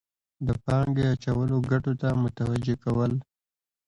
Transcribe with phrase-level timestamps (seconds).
[0.45, 3.11] د پانګې اچولو ګټو ته متوجه کول.